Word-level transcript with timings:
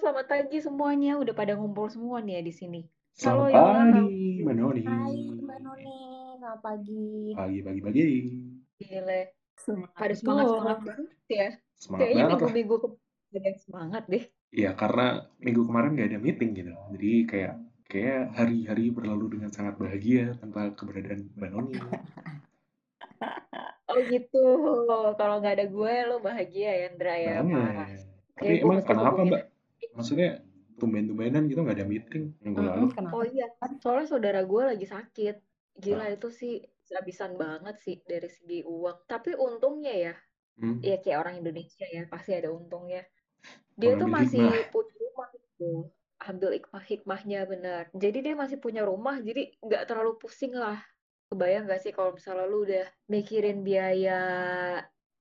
selamat 0.00 0.26
pagi 0.32 0.58
semuanya. 0.64 1.20
Udah 1.20 1.36
pada 1.36 1.52
ngumpul 1.52 1.92
semua 1.92 2.24
nih 2.24 2.40
ya 2.40 2.42
di 2.48 2.54
sini. 2.56 2.80
Selamat 3.12 3.52
Halo 3.52 3.68
pagi, 4.00 4.40
Mbak 4.40 4.54
Noni. 4.56 4.82
Hai 4.88 5.18
Mbak 5.28 5.58
Noni, 5.60 6.00
selamat 6.40 6.60
pagi. 6.64 7.08
Pagi, 7.36 7.58
pagi, 7.60 7.80
pagi. 7.84 8.02
Gile. 8.80 9.20
Semangat 9.60 9.92
Pada 9.92 10.14
semangat-semangat 10.16 10.78
banget 10.88 11.28
ya. 11.28 11.48
Semangat 11.76 12.00
Kayaknya 12.00 12.24
minggu-minggu 12.32 12.74
ke 12.80 12.88
ada 13.30 13.40
yang 13.44 13.60
semangat 13.60 14.02
deh. 14.08 14.24
Iya, 14.50 14.70
karena 14.72 15.06
minggu 15.36 15.62
kemarin 15.68 15.90
nggak 15.92 16.08
ada 16.08 16.18
meeting 16.18 16.50
gitu. 16.56 16.72
Jadi 16.96 17.12
kayak 17.28 17.54
kayak 17.92 18.22
hari-hari 18.40 18.88
berlalu 18.88 19.36
dengan 19.36 19.52
sangat 19.52 19.76
bahagia 19.76 20.32
tanpa 20.40 20.72
keberadaan 20.72 21.28
Mbak 21.36 21.50
Noni. 21.52 21.76
Oh 23.90 23.98
gitu. 24.06 24.46
Kalau 25.18 25.42
nggak 25.42 25.54
ada 25.58 25.66
gue, 25.66 25.94
lo 26.06 26.22
bahagia 26.22 26.70
ya, 26.70 26.86
Ndra 26.94 27.14
ya. 27.18 27.42
Parah. 27.42 27.90
Banget. 27.90 28.06
Tapi 28.38 28.54
emang 28.62 28.78
kenapa. 28.86 29.20
Mbak? 29.26 29.42
Maksudnya 29.92 30.42
tumben-tumbenan 30.76 31.44
gitu 31.44 31.60
nggak 31.60 31.76
ada 31.76 31.86
meeting 31.86 32.24
minggu 32.40 32.60
lalu? 32.60 32.86
Kenapa? 32.92 33.12
Oh 33.12 33.24
iya, 33.24 33.46
soalnya 33.78 34.06
saudara 34.08 34.40
gue 34.42 34.62
lagi 34.64 34.86
sakit. 34.86 35.36
Gila 35.76 36.04
Ah. 36.04 36.12
itu 36.12 36.28
sih 36.30 36.54
habisan 36.90 37.36
banget 37.36 37.76
sih 37.78 37.96
dari 38.02 38.26
segi 38.26 38.60
uang. 38.64 39.06
Tapi 39.06 39.36
untungnya 39.36 39.94
ya, 39.94 40.14
Hmm? 40.56 40.76
ya 40.80 40.98
kayak 40.98 41.18
orang 41.20 41.34
Indonesia 41.38 41.86
ya, 41.86 42.04
pasti 42.06 42.34
ada 42.34 42.50
untungnya. 42.50 43.04
Dia 43.74 43.96
tuh 43.96 44.04
Mengambil 44.04 44.28
masih 44.28 44.40
hikmah. 44.44 44.68
punya 44.68 44.94
rumah 44.98 45.28
gitu. 45.32 45.70
Ambil 46.20 46.50
hikmah 46.52 46.84
hikmahnya 46.84 47.40
benar. 47.48 47.82
Jadi 47.94 48.18
dia 48.20 48.34
masih 48.36 48.58
punya 48.58 48.82
rumah, 48.84 49.16
jadi 49.18 49.56
nggak 49.58 49.84
terlalu 49.88 50.20
pusing 50.20 50.52
lah. 50.52 50.76
Kebayang 51.28 51.64
nggak 51.64 51.80
sih 51.80 51.92
kalau 51.94 52.12
misalnya 52.12 52.44
lu 52.44 52.66
udah 52.66 52.84
mikirin 53.06 53.62
biaya 53.62 54.20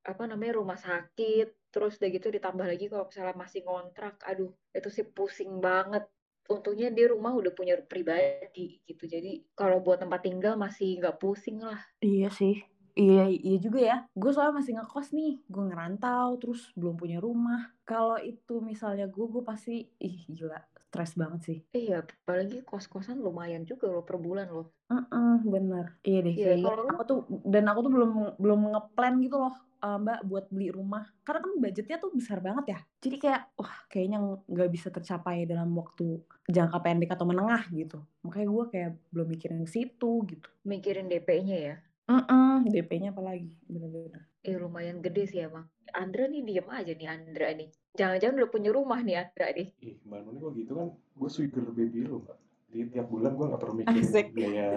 apa 0.01 0.23
namanya 0.25 0.57
rumah 0.57 0.75
sakit, 0.75 1.53
terus 1.69 1.97
udah 2.01 2.09
gitu 2.09 2.27
ditambah 2.33 2.65
lagi 2.65 2.85
kalau 2.89 3.05
misalnya 3.05 3.35
masih 3.37 3.61
ngontrak, 3.65 4.17
aduh 4.25 4.51
itu 4.73 4.89
sih 4.89 5.05
pusing 5.05 5.61
banget. 5.61 6.05
Untungnya 6.49 6.89
dia 6.89 7.13
rumah 7.13 7.37
udah 7.37 7.53
punya 7.53 7.77
pribadi 7.77 8.81
gitu. 8.89 9.05
Jadi 9.05 9.53
kalau 9.53 9.85
buat 9.85 10.01
tempat 10.01 10.25
tinggal 10.25 10.57
masih 10.57 10.97
nggak 10.97 11.21
pusing 11.21 11.61
lah. 11.61 11.77
Iya 12.01 12.33
sih. 12.33 12.65
Iya, 12.99 13.31
iya 13.31 13.57
juga 13.61 13.79
ya. 13.79 13.97
Gue 14.11 14.33
soalnya 14.35 14.59
masih 14.59 14.73
ngekos 14.75 15.15
nih. 15.15 15.39
Gue 15.47 15.63
ngerantau, 15.71 16.35
terus 16.41 16.67
belum 16.75 16.99
punya 16.99 17.21
rumah. 17.23 17.71
Kalau 17.87 18.19
itu 18.19 18.59
misalnya 18.59 19.07
gue, 19.07 19.23
gue 19.23 19.43
pasti, 19.45 19.87
ih 20.03 20.19
gila, 20.27 20.59
stres 20.89 21.13
banget 21.13 21.41
sih. 21.45 21.57
Iya, 21.69 22.01
apalagi 22.01 22.65
kos-kosan 22.65 23.21
lumayan 23.21 23.61
juga 23.69 23.85
loh 23.93 24.01
per 24.01 24.17
bulan 24.17 24.49
loh. 24.49 24.73
Heeh, 24.89 25.33
bener. 25.45 25.85
Iya 26.01 26.19
deh, 26.25 26.33
Iya, 26.33 26.45
kayaknya 26.49 26.65
kalau 26.73 26.83
aku 26.89 27.03
tuh 27.05 27.19
dan 27.45 27.63
aku 27.69 27.79
tuh 27.85 27.91
belum 27.93 28.11
belum 28.41 28.59
ngeplan 28.73 29.13
gitu 29.21 29.37
loh, 29.37 29.53
eh, 29.85 29.97
Mbak, 30.01 30.19
buat 30.25 30.45
beli 30.49 30.69
rumah. 30.73 31.03
Karena 31.21 31.39
kan 31.45 31.51
budgetnya 31.61 31.97
tuh 32.01 32.09
besar 32.17 32.41
banget 32.41 32.65
ya. 32.73 32.79
Jadi 33.05 33.15
kayak, 33.21 33.41
wah 33.53 33.75
kayaknya 33.85 34.17
nggak 34.49 34.69
bisa 34.73 34.87
tercapai 34.89 35.45
dalam 35.45 35.69
waktu 35.77 36.25
jangka 36.49 36.77
pendek 36.81 37.13
atau 37.13 37.25
menengah 37.29 37.63
gitu. 37.69 38.01
Makanya 38.25 38.47
gue 38.49 38.65
kayak 38.73 38.89
belum 39.13 39.27
mikirin 39.29 39.61
situ 39.69 40.11
gitu. 40.25 40.49
mikirin 40.65 41.05
DP-nya 41.05 41.57
ya. 41.69 41.75
Heeh, 42.09 42.55
DP-nya 42.65 43.13
apalagi, 43.13 43.53
bener-bener. 43.69 44.25
Eh 44.41 44.57
lumayan 44.57 44.97
gede 45.05 45.29
sih 45.29 45.39
emang. 45.45 45.69
Andra 45.93 46.25
nih 46.25 46.41
diem 46.41 46.67
aja 46.69 46.91
nih 46.97 47.07
Andra 47.13 47.47
nih. 47.53 47.69
Jangan-jangan 47.93 48.35
udah 48.37 48.49
punya 48.49 48.69
rumah 48.69 48.99
nih 48.99 49.15
Andra 49.17 49.47
nih. 49.49 49.67
Ih, 49.81 49.95
Mbak 50.03 50.19
Noni 50.21 50.37
kok 50.37 50.51
gitu 50.55 50.71
kan? 50.73 50.87
Gue 51.15 51.29
sugar 51.29 51.63
baby 51.67 52.05
lo, 52.05 52.21
Mbak. 52.21 52.37
Jadi 52.69 52.83
tiap 52.91 53.07
bulan 53.09 53.31
gue 53.33 53.45
nggak 53.45 53.61
perlu 53.61 53.75
mikirin 53.75 54.03
Asik. 54.03 54.25
biaya 54.29 54.67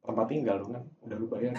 tempat 0.00 0.26
tinggal 0.28 0.56
lo 0.60 0.66
kan. 0.70 0.84
Udah 1.02 1.16
lu 1.16 1.26
bayar. 1.26 1.54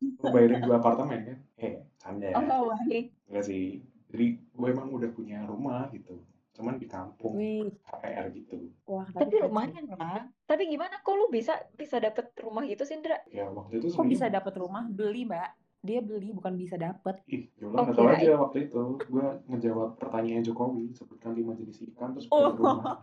Lu 0.00 0.26
bayarin 0.32 0.60
dua 0.60 0.76
apartemen 0.80 1.20
kan? 1.22 1.38
Eh, 1.56 1.74
canda 1.96 2.26
ya. 2.26 2.34
Oh 2.40 2.72
baik. 2.72 3.12
Enggak 3.28 3.44
sih. 3.44 3.84
Jadi 4.08 4.26
gue 4.40 4.66
emang 4.66 4.88
udah 4.88 5.10
punya 5.12 5.44
rumah 5.44 5.92
gitu. 5.92 6.24
Cuman 6.56 6.80
di 6.80 6.88
kampung, 6.88 7.36
Wih, 7.36 7.68
KPR 7.84 8.32
gitu. 8.32 8.72
wah 8.88 9.04
Tapi 9.12 9.28
sih. 9.30 9.44
lumayan 9.44 9.84
lah. 9.92 10.24
Tapi 10.48 10.64
gimana 10.66 11.04
kok 11.04 11.12
lu 11.12 11.28
bisa 11.28 11.52
bisa 11.76 12.00
dapet 12.00 12.32
rumah 12.40 12.64
gitu 12.64 12.80
sih 12.80 12.96
Andra? 12.96 13.20
Ya 13.28 13.44
waktu 13.46 13.76
itu 13.76 13.92
Kok 13.92 14.08
bisa 14.08 14.32
dapet 14.32 14.56
rumah? 14.56 14.88
Beli, 14.88 15.28
Mbak. 15.28 15.50
Dia 15.86 16.02
beli, 16.02 16.34
bukan 16.34 16.58
bisa 16.58 16.74
dapet. 16.74 17.22
ih, 17.26 17.46
Oh 17.62 17.86
kirain. 17.86 18.18
aja 18.18 18.34
waktu 18.36 18.66
itu. 18.66 18.82
Gue 19.06 19.26
ngejawab 19.46 19.96
pertanyaan 19.96 20.42
Jokowi, 20.42 20.90
sebutkan 20.92 21.32
lima 21.32 21.54
jenis 21.54 21.86
ikan 21.94 22.10
terus 22.12 22.26
Oh, 22.28 22.50
punya 22.50 22.58
rumah. 22.58 22.98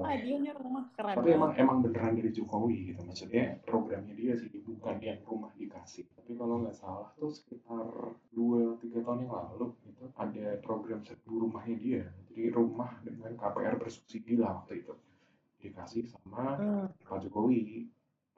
Hadiahnya 0.03 0.53
rumah 0.57 0.91
keren 0.91 1.15
Tapi 1.15 1.29
emang 1.35 1.53
emang 1.55 1.79
beneran 1.83 2.17
dari 2.17 2.31
Jokowi 2.31 2.91
gitu. 2.91 3.01
Maksudnya 3.03 3.61
programnya 3.63 4.15
dia 4.15 4.33
sih 4.35 4.49
bukan 4.59 4.97
yang 4.99 5.21
rumah 5.23 5.53
dikasih. 5.55 6.07
Tapi 6.17 6.35
kalau 6.35 6.63
nggak 6.63 6.75
salah 6.75 7.13
tuh 7.15 7.31
sekitar 7.31 7.87
2-3 8.33 8.79
tahun 9.03 9.27
yang 9.27 9.33
lalu 9.33 9.75
gitu 9.85 10.05
ada 10.17 10.47
program 10.63 11.05
serbu 11.05 11.47
rumahnya 11.47 11.77
dia. 11.79 12.03
Jadi 12.33 12.49
rumah 12.51 12.97
dengan 13.05 13.37
KPR 13.37 13.77
bersubsidi 13.77 14.35
lah 14.35 14.63
waktu 14.63 14.83
itu. 14.83 14.95
Dikasih 15.61 16.11
sama 16.11 16.59
Hmm, 16.59 16.87
Pak 17.07 17.23
Jokowi. 17.23 17.87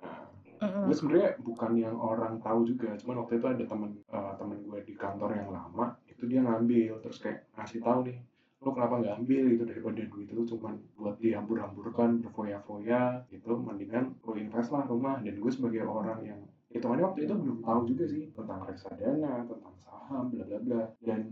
Nah, 0.03 0.28
mm-mm. 0.60 0.84
gue 0.87 0.97
sebenarnya 0.97 1.31
bukan 1.41 1.70
yang 1.75 1.97
orang 1.97 2.38
tahu 2.38 2.66
juga 2.66 2.94
cuman 3.00 3.25
waktu 3.25 3.32
itu 3.38 3.47
ada 3.47 3.65
temen 3.65 3.91
eh, 4.06 4.32
temen 4.38 4.59
gue 4.62 4.78
di 4.84 4.94
kantor 4.94 5.31
yang 5.34 5.48
lama 5.50 5.97
itu 6.06 6.22
dia 6.26 6.41
ngambil 6.42 7.00
terus 7.03 7.19
kayak 7.19 7.48
ngasih 7.56 7.81
tahu 7.82 8.06
nih 8.06 8.19
lo 8.64 8.72
kenapa 8.72 8.97
nggak 8.97 9.14
ambil 9.20 9.44
gitu 9.53 9.64
daripada 9.69 10.00
duit 10.09 10.28
itu 10.32 10.43
cuman 10.56 10.75
buat 10.97 11.16
dihambur-hamburkan 11.20 12.25
berfoya-foya 12.25 13.28
gitu 13.28 13.60
mendingan 13.60 14.16
lo 14.25 14.32
invest 14.34 14.72
lah 14.72 14.88
rumah 14.88 15.20
dan 15.20 15.37
gue 15.37 15.53
sebagai 15.53 15.84
orang 15.84 16.25
yang 16.25 16.41
hitungannya 16.72 17.04
waktu 17.04 17.20
itu 17.28 17.34
belum 17.37 17.59
tahu 17.60 17.81
juga 17.84 18.04
sih 18.09 18.32
tentang 18.32 18.64
reksadana 18.64 19.44
tentang 19.44 19.75
saham 19.76 20.32
bla 20.32 20.43
bla 20.48 20.59
bla 20.64 20.82
dan 21.04 21.28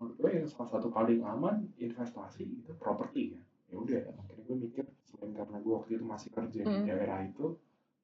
menurut 0.00 0.16
gue 0.16 0.30
yang 0.40 0.48
salah 0.48 0.72
satu 0.72 0.88
paling 0.88 1.20
aman 1.20 1.68
investasi 1.76 2.48
itu 2.64 2.72
properti 2.80 3.36
ya 3.36 3.40
ya 3.70 3.76
udah 3.76 4.00
akhirnya 4.16 4.42
gue 4.48 4.56
mikir 4.66 4.84
selain 5.04 5.30
karena 5.36 5.56
gue 5.60 5.72
waktu 5.76 5.90
itu 6.00 6.04
masih 6.08 6.30
kerja 6.32 6.60
di 6.64 6.74
Hmm. 6.80 6.86
daerah 6.88 7.20
itu 7.22 7.60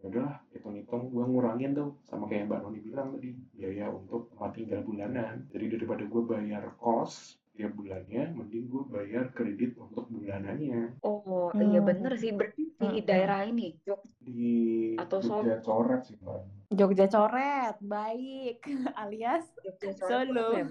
udahlah 0.08 0.36
hitung-hitung 0.52 1.02
gue 1.08 1.24
ngurangin 1.24 1.70
tuh 1.72 1.88
sama 2.04 2.24
kayak 2.26 2.46
Mbak 2.48 2.60
Noni 2.62 2.80
bilang 2.80 3.08
tadi 3.14 3.28
biaya 3.52 3.86
untuk 3.90 4.30
tempat 4.32 4.50
tinggal 4.54 4.80
bulanan 4.82 5.34
jadi 5.50 5.64
daripada 5.74 6.02
gue 6.04 6.22
bayar 6.24 6.62
kos 6.76 7.14
tiap 7.52 7.72
bulannya 7.72 8.36
mending 8.36 8.68
gue 8.68 8.82
bayar 8.86 9.32
kredit 9.32 9.76
untuk 9.76 10.04
bulanannya 10.08 10.92
Oh 11.00 11.50
iya 11.56 11.80
Hmm, 11.80 11.80
bener 11.80 12.12
sih. 12.16 12.30
Berarti 12.32 12.62
di 12.76 13.00
mm-mm. 13.00 13.00
daerah 13.00 13.40
ini 13.44 13.80
Jog 13.80 14.02
di 14.20 14.50
atau. 14.96 15.18
Jogja 15.20 15.60
Coret 15.60 16.02
sih 16.04 16.16
Mbak 16.20 16.40
Jogja 16.74 17.06
coret, 17.06 17.76
baik. 17.80 18.58
Alias 19.00 19.46
Jogja 19.62 19.92
Solo 19.94 20.34
Solo. 20.36 20.48
ya? 20.52 20.66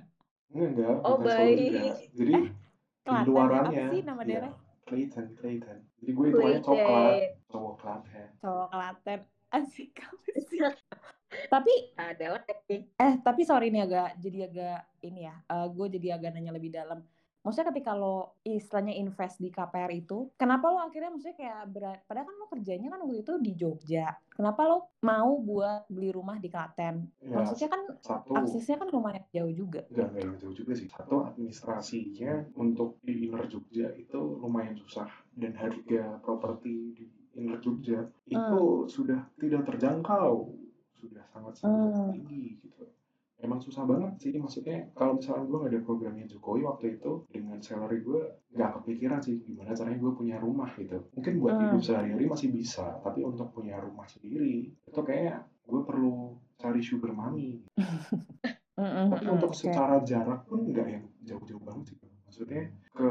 enggak 0.54 0.94
Oh 1.02 1.16
bukan 1.16 1.28
Solo 1.30 1.50
baik. 1.50 1.58
jadi 2.14 2.36
Eh, 3.06 3.10
di 3.10 3.16
ya? 3.16 3.20
luarannya 3.26 3.84
Apa 3.86 3.90
sih 3.90 4.00
nama 4.04 4.22
ya 4.22 4.26
daerah? 4.28 4.52
Clayton 4.86 5.26
Clayton 5.38 5.78
jadi 5.98 6.10
gue 6.12 6.26
hitungannya 6.30 6.62
coklat 6.62 7.16
Cowok 7.80 8.04
Klaten 8.04 8.28
Cowok 8.44 8.68
Klaten. 8.68 9.20
Asik? 9.50 9.92
Tapi 11.52 11.72
Ada 11.94 12.26
lah 12.38 12.42
tapi. 12.42 12.90
eh 12.90 13.14
tapi 13.22 13.42
sorry 13.46 13.70
nih 13.70 13.86
agak 13.86 14.18
jadi 14.18 14.38
agak 14.50 14.78
ini 15.06 15.30
ya. 15.30 15.34
gue 15.70 15.86
jadi 15.98 16.18
agak 16.18 16.34
nanya 16.34 16.50
lebih 16.54 16.74
dalam. 16.74 17.06
Maksudnya 17.40 17.72
ketika 17.72 17.96
lo 17.96 18.36
istilahnya 18.44 18.92
invest 19.00 19.40
di 19.40 19.48
KPR 19.48 19.88
itu, 19.96 20.28
kenapa 20.36 20.68
lo 20.68 20.76
akhirnya 20.76 21.08
maksudnya 21.08 21.40
kayak 21.40 21.60
berat, 21.72 21.98
padahal 22.04 22.28
kan 22.28 22.36
lo 22.36 22.46
kerjanya 22.52 22.88
kan 22.92 23.00
waktu 23.00 23.24
itu 23.24 23.32
di 23.40 23.52
Jogja. 23.56 24.12
Kenapa 24.28 24.60
lo 24.68 24.92
mau 25.00 25.40
buat 25.40 25.88
beli 25.88 26.12
rumah 26.12 26.36
di 26.36 26.52
Klaten? 26.52 27.08
ya 27.24 27.40
Maksudnya 27.40 27.68
kan 27.72 27.82
satu 28.04 28.36
aksesnya 28.36 28.76
kan 28.76 28.92
lumayan 28.92 29.24
jauh 29.32 29.54
juga. 29.56 29.80
Enggak, 29.88 30.08
enggak 30.20 30.36
jauh 30.44 30.52
juga 30.52 30.72
sih. 30.76 30.88
Satu, 30.92 31.16
administrasinya 31.32 32.44
untuk 32.60 33.00
di 33.00 33.24
inner 33.24 33.48
Jogja 33.48 33.88
itu 33.96 34.20
lumayan 34.36 34.76
susah. 34.76 35.08
Dan 35.32 35.56
harga 35.56 36.20
properti 36.20 36.92
di 36.92 37.04
inner 37.40 37.58
Jogja 37.58 38.00
itu 38.26 38.60
Hmm. 38.60 38.86
sudah 38.86 39.20
tidak 39.34 39.64
terjangkau. 39.64 40.52
Sudah 40.92 41.24
sangat-sangat 41.26 41.90
Hmm. 41.90 42.12
tinggi 42.12 42.60
gitu. 42.60 42.84
Emang 43.40 43.56
susah 43.56 43.82
banget 43.82 44.20
sih. 44.20 44.36
Maksudnya 44.36 44.92
kalau 44.92 45.16
misalnya 45.16 45.42
gue 45.42 45.58
nggak 45.58 45.72
ada 45.72 45.80
programnya 45.80 46.24
Jokowi 46.26 46.60
waktu 46.62 46.86
itu, 46.94 47.24
dengan 47.26 47.56
salary 47.58 47.98
gue 48.00 48.20
nggak 48.50 48.70
kepikiran 48.76 49.18
sih 49.18 49.40
gimana 49.40 49.72
caranya 49.72 49.96
gue 49.98 50.12
punya 50.12 50.36
rumah 50.36 50.68
gitu. 50.74 51.08
Mungkin 51.10 51.40
buat 51.40 51.56
hidup 51.56 51.80
Hmm. 51.80 51.88
sehari-hari 51.88 52.24
masih 52.26 52.48
bisa. 52.50 53.00
Tapi 53.00 53.24
untuk 53.24 53.48
punya 53.50 53.80
rumah 53.80 54.04
sendiri, 54.04 54.68
itu 54.68 55.00
kayak 55.00 55.40
gue 55.64 55.80
perlu 55.80 56.36
cari 56.54 56.78
sugar 56.78 57.10
mommy 57.10 57.64
Mm-mm, 58.76 59.06
tapi 59.12 59.24
untuk 59.26 59.48
oke. 59.48 59.56
secara 59.56 59.96
jarak 60.02 60.44
pun 60.44 60.66
nggak 60.66 60.86
yang 60.90 61.04
jauh-jauh 61.22 61.62
banget 61.62 61.84
sih 61.88 61.96
maksudnya 62.20 62.62
ke 62.90 63.10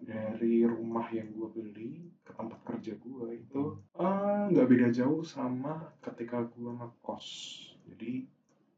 dari 0.00 0.62
rumah 0.62 1.06
yang 1.10 1.30
gue 1.30 1.48
beli 1.48 2.10
tempat 2.42 2.60
kerja 2.66 2.98
gue 2.98 3.26
itu 3.38 3.62
eh, 3.94 4.42
nggak 4.50 4.66
beda 4.66 4.88
jauh 4.90 5.22
sama 5.22 5.94
ketika 6.02 6.42
gue 6.50 6.70
ngekos. 6.74 7.26
Jadi 7.86 8.26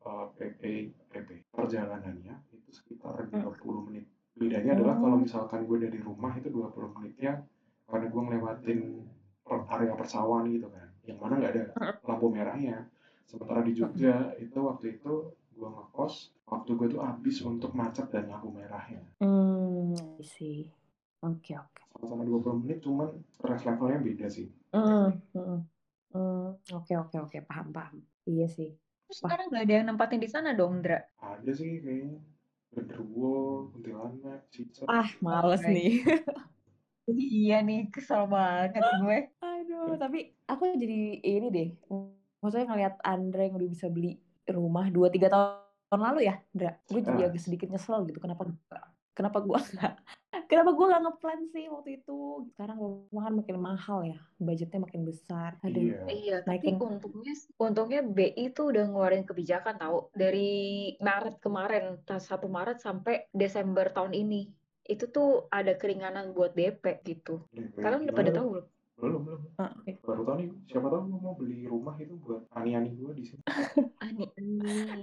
eh, 0.05 0.27
PP 0.37 0.63
PP 1.09 1.29
perjalanannya 1.49 2.37
itu 2.53 2.71
sekitar 2.71 3.25
20 3.33 3.89
menit. 3.89 4.05
Bedanya 4.37 4.77
adalah 4.77 5.01
kalau 5.01 5.17
Hmm. 5.17 5.25
misalkan 5.25 5.65
gue 5.65 5.79
dari 5.81 5.99
rumah 5.99 6.37
itu 6.37 6.53
20 6.53 6.93
menitnya 6.93 7.41
karena 7.89 8.07
gue 8.13 8.23
ngelewatin 8.23 8.81
area 9.49 9.95
persawahan 9.97 10.53
gitu 10.53 10.69
kan. 10.69 10.89
Yang 11.09 11.19
mana 11.21 11.33
nggak 11.41 11.53
ada 11.57 11.65
lampu 12.05 12.27
merahnya. 12.29 12.89
Sementara 13.25 13.65
di 13.65 13.73
Jogja 13.73 14.37
itu 14.37 14.59
waktu 14.61 15.01
itu 15.01 15.33
gue 15.55 15.69
ngekos 15.71 16.35
waktu 16.45 16.55
waktu 16.55 16.71
gue 16.77 16.89
tuh 16.99 17.03
habis 17.03 17.37
untuk 17.41 17.73
macet 17.73 18.11
dan 18.13 18.29
lampu 18.29 18.53
merahnya. 18.53 19.01
Hmm, 19.23 19.97
sih. 20.21 20.69
Oke, 21.25 21.57
oke. 21.57 21.83
Sama-sama 21.97 22.23
20 22.29 22.61
menit 22.61 22.79
cuman 22.85 23.09
stress 23.33 23.65
levelnya 23.65 24.01
beda 24.05 24.27
sih. 24.29 24.53
Hmm, 24.77 25.17
hmm, 25.33 25.59
hmm. 26.13 26.47
Oke, 26.77 26.93
oke, 27.01 27.17
oke. 27.17 27.39
Paham, 27.49 27.73
paham. 27.73 28.05
Iya 28.29 28.45
sih. 28.53 28.77
Terus 29.09 29.19
Wah. 29.25 29.33
sekarang 29.33 29.47
nggak 29.49 29.65
ada 29.65 29.75
yang 29.81 29.87
nempatin 29.89 30.21
di 30.21 30.29
sana 30.29 30.53
dong, 30.53 30.85
Dra? 30.85 31.01
Ada 31.21 31.51
sih 31.57 31.81
kayaknya. 31.81 32.21
Genderuwo, 32.75 33.71
kuntilanak, 33.73 34.51
cicak. 34.53 34.85
Ah, 34.91 35.09
males 35.25 35.65
nih. 35.65 36.05
Iya 37.05 37.61
nih, 37.61 37.93
kesel 37.93 38.25
banget 38.33 38.81
gue. 38.81 39.19
Aduh, 39.45 40.01
tapi 40.01 40.33
aku 40.49 40.73
jadi 40.73 41.21
ini 41.21 41.53
deh. 41.53 41.69
Maksudnya 42.41 42.65
ngeliat 42.73 42.97
Andre 43.05 43.53
yang 43.53 43.61
udah 43.61 43.69
bisa 43.69 43.93
beli 43.93 44.17
rumah 44.49 44.89
2-3 44.89 45.29
tahun 45.29 46.01
lalu 46.01 46.33
ya, 46.33 46.41
Dra. 46.57 46.73
Gue 46.89 47.05
jadi 47.05 47.29
Ah. 47.29 47.29
agak 47.29 47.45
sedikit 47.45 47.69
nyesel 47.69 48.09
gitu. 48.09 48.17
Kenapa 48.25 48.49
kenapa 49.13 49.39
gua 49.45 49.61
nggak 49.61 49.95
kenapa 50.55 50.71
gua 50.79 50.87
nggak 50.95 51.03
ngeplan 51.03 51.41
sih 51.51 51.65
waktu 51.67 51.91
itu. 51.99 52.19
Sekarang 52.55 52.79
rumah 52.79 53.23
kan 53.27 53.35
makin 53.35 53.57
mahal 53.59 53.99
ya. 54.07 54.19
Budgetnya 54.39 54.87
makin 54.87 55.03
besar. 55.03 55.59
Aduh. 55.67 55.83
Iya. 55.83 55.99
Iya, 56.07 56.37
tapi 56.47 56.79
untungnya 56.79 57.35
untungnya 57.59 58.01
BI 58.07 58.55
tuh 58.55 58.71
udah 58.71 58.85
ngeluarin 58.87 59.27
kebijakan 59.27 59.75
tahu 59.83 60.15
dari 60.15 60.95
Maret 61.03 61.43
kemarin, 61.43 61.99
ta- 62.07 62.23
1 62.23 62.47
Maret 62.47 62.79
sampai 62.79 63.27
Desember 63.35 63.91
tahun 63.91 64.15
ini. 64.15 64.47
Itu 64.87 65.11
tuh 65.11 65.51
ada 65.51 65.75
keringanan 65.75 66.31
buat 66.31 66.55
DP 66.55 67.03
gitu. 67.03 67.43
DP 67.51 67.83
Kalian 67.83 68.07
udah 68.07 68.15
pada 68.15 68.31
tahu 68.31 68.47
belum? 68.55 68.67
Belum, 69.01 69.21
belum. 69.27 69.41
Ah, 69.59 69.71
oke. 69.79 69.91
Baru 70.07 70.23
tahu 70.27 70.37
nih, 70.41 70.49
siapa 70.71 70.87
tahu 70.93 71.03
mau 71.11 71.35
beli 71.35 71.67
rumah 71.67 71.95
itu 71.99 72.15
buat 72.25 72.43
ani-ani 72.55 72.91
gue 72.95 73.11
di 73.19 73.25
sini. 73.27 73.43
Ani, 74.05 74.25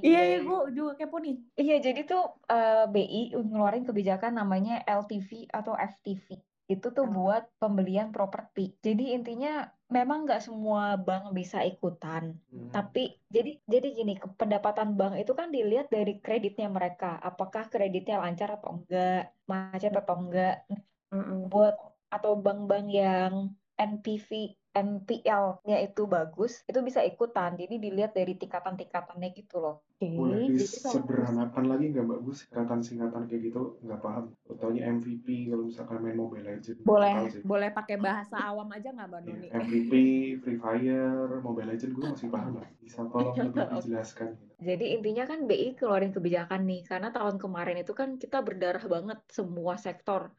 Iya, 0.02 0.20
iya, 0.30 0.38
gue 0.48 0.58
juga 0.78 0.92
kepo 1.00 1.18
nih. 1.26 1.36
Iya, 1.62 1.76
jadi 1.86 2.00
tuh 2.10 2.22
eh, 2.52 2.84
BI 2.94 3.22
ngeluarin 3.36 3.84
kebijakan 3.88 4.34
namanya 4.40 4.74
LTV 4.88 5.30
atau 5.58 5.74
FTV. 5.76 6.28
Itu 6.72 6.88
tuh 6.96 7.06
Apa? 7.06 7.14
buat 7.18 7.44
pembelian 7.62 8.10
properti. 8.16 8.62
Jadi 8.86 9.04
intinya 9.18 9.68
memang 9.92 10.24
nggak 10.26 10.42
semua 10.48 10.96
bank 10.96 11.24
bisa 11.38 11.58
ikutan. 11.68 12.24
Hmm. 12.52 12.72
Tapi 12.72 13.20
jadi 13.36 13.50
jadi 13.68 13.88
gini, 13.98 14.14
pendapatan 14.40 14.90
bank 15.00 15.14
itu 15.22 15.32
kan 15.40 15.48
dilihat 15.56 15.88
dari 15.92 16.12
kreditnya 16.24 16.68
mereka. 16.72 17.20
Apakah 17.20 17.64
kreditnya 17.68 18.16
lancar 18.24 18.50
atau 18.56 18.70
enggak, 18.80 19.36
macet 19.52 19.92
atau 19.92 20.16
enggak. 20.22 20.54
Mm-mm. 21.12 21.52
Buat 21.52 21.76
atau 22.12 22.32
bank-bank 22.44 22.86
yang 22.92 23.34
NPV, 23.82 24.30
NPL-nya 24.72 25.78
itu 25.84 26.06
bagus, 26.06 26.62
itu 26.70 26.80
bisa 26.86 27.02
ikutan. 27.02 27.58
Jadi 27.58 27.82
dilihat 27.82 28.14
dari 28.14 28.38
tingkatan-tingkatannya 28.38 29.30
gitu 29.34 29.58
loh. 29.58 29.82
Oke. 29.98 30.18
Boleh 30.18 30.50
disederhanakan 30.54 31.66
lagi 31.66 31.92
nggak 31.92 32.06
Mbak 32.06 32.20
Gus? 32.26 32.38
Singkatan-singkatan 32.48 33.22
kayak 33.26 33.42
gitu 33.52 33.82
nggak 33.84 34.00
paham. 34.02 34.26
Taunya 34.58 34.90
MVP 34.90 35.52
kalau 35.52 35.66
misalkan 35.68 35.98
main 36.02 36.18
Mobile 36.18 36.46
Legends. 36.46 36.82
Boleh, 36.86 37.14
boleh 37.44 37.70
pakai 37.74 37.98
bahasa 37.98 38.38
awam 38.40 38.70
aja 38.74 38.90
nggak, 38.94 39.08
Mbak 39.12 39.22
Iya, 39.22 39.30
Nuni? 39.34 39.48
MVP, 39.52 39.92
Free 40.42 40.60
Fire, 40.62 41.42
Mobile 41.42 41.70
Legends 41.76 41.94
gue 41.94 42.06
masih 42.06 42.30
paham 42.32 42.54
lah. 42.62 42.70
Bisa 42.82 43.02
tolong 43.10 43.36
lebih 43.50 43.66
dijelaskan. 43.78 44.30
Jadi 44.62 44.86
intinya 44.94 45.26
kan 45.26 45.50
BI 45.50 45.74
keluarin 45.74 46.14
kebijakan 46.14 46.70
nih, 46.70 46.82
karena 46.86 47.10
tahun 47.10 47.42
kemarin 47.42 47.82
itu 47.82 47.98
kan 47.98 48.22
kita 48.22 48.46
berdarah 48.46 48.86
banget 48.86 49.20
semua 49.34 49.74
sektor, 49.78 50.30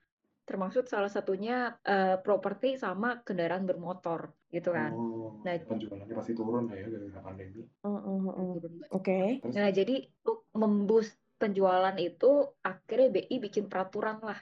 termasuk 0.42 0.90
salah 0.90 1.08
satunya 1.08 1.78
eh, 1.86 2.18
properti 2.18 2.74
sama 2.74 3.22
kendaraan 3.22 3.64
bermotor 3.64 4.34
gitu 4.50 4.74
kan. 4.74 4.92
Oh, 4.92 5.40
Nah, 5.42 5.58
penjualannya 5.58 6.14
pasti 6.14 6.32
turun 6.36 6.70
lah 6.70 6.76
ya 6.78 6.86
gara-gara 6.86 7.22
pandemi. 7.24 7.62
Mm-mm-mm. 7.82 8.58
turun 8.62 8.72
banget. 8.78 8.88
Oke. 8.94 9.20
Terus 9.42 9.54
Nah, 9.58 9.68
jadi 9.74 9.96
untuk 10.22 10.38
memboost 10.54 11.14
penjualan 11.40 11.96
itu 11.98 12.30
akhirnya 12.62 13.08
BI 13.10 13.36
bikin 13.42 13.66
peraturan 13.66 14.22
lah. 14.22 14.38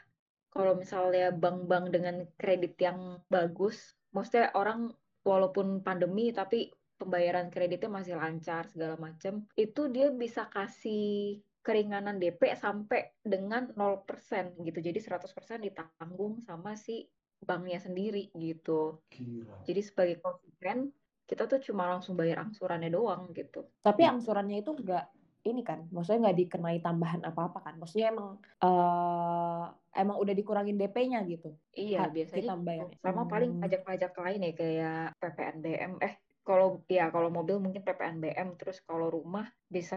Kalau 0.50 0.76
misalnya 0.76 1.31
bank-bank 1.31 1.94
dengan 1.94 2.26
kredit 2.37 2.75
yang 2.82 3.23
bagus, 3.31 3.97
maksudnya 4.11 4.50
orang 4.58 4.91
walaupun 5.23 5.81
pandemi 5.81 6.35
tapi 6.35 6.75
pembayaran 7.00 7.49
kreditnya 7.49 7.88
masih 7.88 8.19
lancar 8.19 8.69
segala 8.69 9.00
macam, 9.00 9.49
itu 9.56 9.88
dia 9.88 10.12
bisa 10.12 10.50
kasih 10.52 11.41
keringanan 11.61 12.17
DP 12.17 12.57
sampai 12.57 13.12
dengan 13.21 13.69
0% 13.77 14.57
gitu. 14.65 14.79
Jadi 14.81 14.99
100% 14.99 15.61
ditanggung 15.61 16.41
sama 16.41 16.75
si 16.77 17.05
banknya 17.41 17.81
sendiri 17.81 18.33
gitu. 18.37 19.01
gila. 19.12 19.65
Jadi 19.65 19.81
sebagai 19.81 20.17
konsumen, 20.21 20.93
kita 21.25 21.47
tuh 21.47 21.61
cuma 21.62 21.89
langsung 21.89 22.17
bayar 22.17 22.45
angsurannya 22.45 22.91
doang 22.93 23.33
gitu. 23.33 23.65
Tapi 23.81 24.03
angsurannya 24.05 24.61
itu 24.61 24.73
nggak 24.77 25.05
ini 25.41 25.65
kan, 25.65 25.89
maksudnya 25.89 26.29
nggak 26.29 26.39
dikenai 26.45 26.79
tambahan 26.85 27.25
apa-apa 27.25 27.65
kan? 27.65 27.75
Maksudnya 27.81 28.12
emang 28.12 28.37
eh 28.61 29.65
emang 29.97 30.17
udah 30.21 30.35
dikurangin 30.37 30.77
DP-nya 30.77 31.25
gitu. 31.25 31.57
Iya, 31.73 32.12
biasanya 32.12 32.37
kita 32.45 32.55
gitu. 32.57 32.67
bayar. 32.69 32.87
Sama 33.01 33.25
paling 33.25 33.57
Hmm. 33.57 33.62
pajak-pajak 33.65 34.12
lain 34.21 34.41
ya 34.45 34.53
kayak 34.53 35.05
PPNBM. 35.17 35.93
Eh, 36.05 36.15
kalau 36.47 36.67
ya 36.97 37.03
kalau 37.15 37.29
mobil 37.29 37.57
mungkin 37.65 37.83
PPNBM, 37.87 38.49
terus 38.59 38.79
kalau 38.89 39.07
rumah 39.17 39.47
bisa 39.75 39.97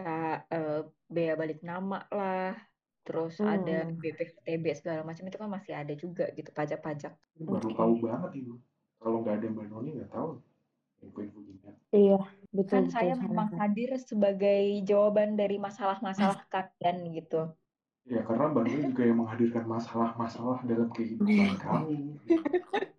eh, 0.54 0.80
bea 1.14 1.34
balik 1.40 1.60
nama 1.70 1.96
lah. 2.18 2.54
Terus 3.04 3.36
ada 3.44 3.84
Hmm. 3.84 4.00
BPKTB 4.00 4.64
segala 4.80 5.00
macam 5.04 5.24
itu 5.28 5.36
kan 5.42 5.50
masih 5.56 5.72
ada 5.76 5.92
juga 5.92 6.24
gitu 6.36 6.50
pajak-pajak. 6.56 7.12
Baru 7.44 7.68
tahu 7.76 7.92
banget 8.00 8.30
ibu. 8.40 8.54
Kalau 9.00 9.16
nggak 9.20 9.34
ada 9.38 9.46
Mbak 9.52 9.66
Noni 9.68 9.90
nggak 10.00 10.10
tahu 10.16 10.28
info-info. 11.04 11.68
Iya, 11.92 12.16
betul 12.48 12.72
Kan 12.72 12.84
betul 12.88 12.94
saya 12.96 13.12
sangat, 13.12 13.28
memang 13.28 13.48
sangat. 13.52 13.60
hadir 13.60 13.90
sebagai 14.00 14.60
jawaban 14.88 15.36
dari 15.36 15.56
masalah-masalah 15.60 16.40
kalian 16.52 16.96
gitu. 17.12 17.40
Ya 18.04 18.20
karena 18.24 18.44
Mbak 18.52 18.62
Noni 18.64 18.80
juga 18.88 19.02
yang 19.04 19.18
menghadirkan 19.20 19.64
masalah-masalah 19.68 20.58
dalam 20.64 20.88
kehidupan 20.92 21.50
kami. 21.60 21.96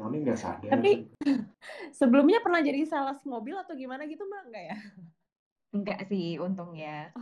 Noni 0.00 0.24
nggak 0.24 0.40
sadar. 0.40 0.72
Tapi 0.72 1.04
sebelumnya 2.00 2.40
pernah 2.40 2.64
jadi 2.64 2.88
sales 2.88 3.20
mobil 3.28 3.54
atau 3.60 3.76
gimana 3.76 4.08
gitu 4.08 4.24
Mbak? 4.24 4.42
Enggak 4.48 4.64
ya? 4.64 4.76
Enggak 5.76 6.00
sih 6.08 6.40
untungnya. 6.40 7.12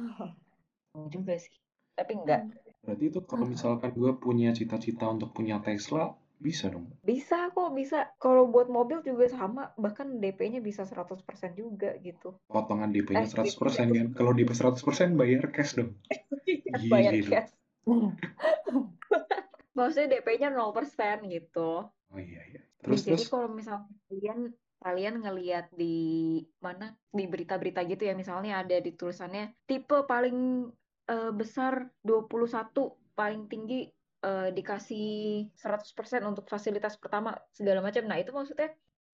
Oh. 0.94 1.10
Juga 1.10 1.34
sih. 1.36 1.52
Tapi 1.98 2.14
enggak. 2.14 2.46
Berarti 2.86 3.04
itu 3.10 3.20
kalau 3.26 3.44
misalkan 3.50 3.90
gue 3.92 4.14
punya 4.16 4.54
cita-cita 4.54 5.10
untuk 5.10 5.34
punya 5.34 5.58
Tesla, 5.58 6.14
bisa 6.38 6.70
dong. 6.70 6.86
Bisa 7.02 7.50
kok, 7.50 7.74
bisa. 7.74 8.14
Kalau 8.22 8.46
buat 8.46 8.70
mobil 8.70 9.02
juga 9.02 9.26
sama, 9.26 9.74
bahkan 9.74 10.22
DP-nya 10.22 10.62
bisa 10.62 10.86
100% 10.86 11.26
juga 11.58 11.98
gitu. 11.98 12.38
Potongan 12.46 12.94
DP-nya 12.94 13.26
Eh, 13.26 13.30
100% 13.34 13.90
kan. 13.90 14.06
Kalau 14.14 14.30
DP 14.30 14.54
100% 14.54 15.18
bayar 15.18 15.50
cash 15.50 15.74
dong. 15.74 15.98
Bayar 16.92 17.12
Gila. 17.12 17.30
cash. 17.34 17.52
Maksudnya 19.76 20.08
DP-nya 20.18 20.48
0% 20.54 21.26
gitu. 21.26 21.70
Oh 22.08 22.20
iya 22.22 22.40
iya. 22.47 22.47
Terus 22.82 23.00
jadi 23.02 23.18
terus 23.18 23.30
kalau 23.30 23.48
misalnya 23.50 23.90
kalian 24.08 24.40
kalian 24.78 25.14
ngelihat 25.26 25.66
di 25.74 26.38
mana 26.62 26.94
di 27.10 27.26
berita-berita 27.26 27.82
gitu 27.90 28.06
ya 28.06 28.14
misalnya 28.14 28.62
ada 28.62 28.78
di 28.78 28.94
tulisannya 28.94 29.50
tipe 29.66 30.06
paling 30.06 30.70
eh, 31.10 31.32
besar 31.34 31.90
21 32.06 32.70
paling 33.18 33.50
tinggi 33.50 33.90
eh, 34.22 34.48
dikasih 34.54 35.50
100% 35.58 36.22
untuk 36.30 36.46
fasilitas 36.46 36.94
pertama 36.94 37.34
segala 37.50 37.82
macam. 37.82 38.06
Nah, 38.06 38.18
itu 38.22 38.30
maksudnya 38.30 38.70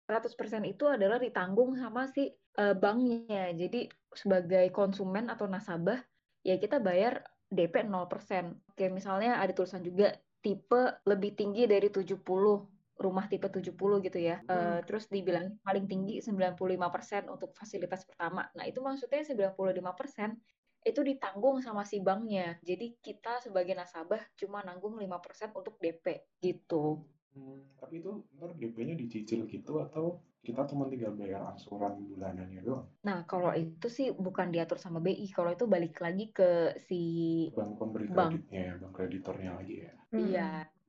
100% 0.09 0.65
itu 0.65 0.89
adalah 0.89 1.21
ditanggung 1.21 1.77
sama 1.77 2.09
si 2.09 2.33
eh, 2.33 2.75
banknya. 2.77 3.53
Jadi 3.53 3.85
sebagai 4.17 4.73
konsumen 4.73 5.29
atau 5.29 5.45
nasabah 5.45 6.01
ya 6.41 6.57
kita 6.57 6.81
bayar 6.81 7.21
DP 7.53 7.85
0%. 7.85 8.57
Oke, 8.73 8.89
misalnya 8.89 9.37
ada 9.37 9.53
tulisan 9.53 9.85
juga 9.85 10.17
tipe 10.41 10.97
lebih 11.05 11.37
tinggi 11.37 11.69
dari 11.69 11.93
70 11.93 12.80
rumah 13.01 13.25
tipe 13.33 13.49
70 13.49 14.05
gitu 14.05 14.19
ya. 14.21 14.45
Hmm. 14.45 14.85
terus 14.85 15.09
dibilang 15.09 15.57
paling 15.65 15.89
tinggi 15.89 16.21
95% 16.21 17.33
untuk 17.33 17.57
fasilitas 17.57 18.05
pertama. 18.05 18.45
Nah, 18.53 18.69
itu 18.69 18.85
maksudnya 18.85 19.25
95% 19.25 20.37
itu 20.81 21.01
ditanggung 21.05 21.61
sama 21.61 21.85
si 21.85 22.01
banknya. 22.01 22.61
Jadi 22.61 23.01
kita 23.01 23.41
sebagai 23.41 23.73
nasabah 23.73 24.21
cuma 24.37 24.61
nanggung 24.65 24.97
5% 24.97 25.53
untuk 25.57 25.77
DP 25.81 26.25
gitu. 26.41 27.05
Hmm, 27.31 27.63
tapi 27.79 28.03
itu 28.03 28.27
ntar 28.37 28.53
DP-nya 28.59 28.99
dicicil 28.99 29.47
gitu 29.47 29.79
atau 29.81 30.19
kita 30.41 30.65
cuma 30.73 30.89
tinggal 30.89 31.13
bayar 31.13 31.45
angsuran 31.53 32.01
bulanannya 32.01 32.65
doang? 32.65 32.89
Nah, 33.05 33.29
kalau 33.29 33.53
itu 33.53 33.93
sih 33.93 34.09
bukan 34.17 34.49
diatur 34.49 34.81
sama 34.81 34.99
BI. 34.99 35.29
Kalau 35.31 35.53
itu 35.53 35.69
balik 35.69 36.01
lagi 36.01 36.33
ke 36.33 36.81
si 36.89 37.01
Bank 37.53 37.77
pemberi 37.77 38.09
bank. 38.09 38.41
kreditnya 38.41 38.61
ya, 38.61 38.75
bank 38.81 38.93
kreditornya 38.97 39.51
lagi 39.61 39.75
ya. 39.85 39.93
Iya. 40.17 40.51
Hmm, 40.65 40.80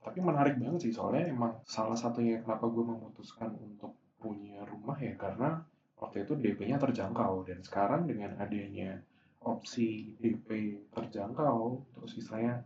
tapi 0.00 0.18
menarik 0.24 0.56
banget 0.56 0.88
sih 0.88 0.92
soalnya 0.96 1.28
emang 1.28 1.60
salah 1.68 1.96
satunya 1.96 2.40
kenapa 2.40 2.66
gue 2.72 2.84
memutuskan 2.84 3.52
untuk 3.60 3.96
punya 4.20 4.64
rumah 4.64 4.96
ya 4.96 5.12
karena 5.16 5.60
waktu 6.00 6.24
itu 6.24 6.32
DP-nya 6.40 6.80
terjangkau. 6.80 7.44
Dan 7.44 7.60
sekarang 7.60 8.08
dengan 8.08 8.36
adanya 8.40 8.96
opsi 9.40 10.16
DP 10.20 10.80
terjangkau 10.92 11.92
terus 11.96 12.12
istilahnya 12.16 12.64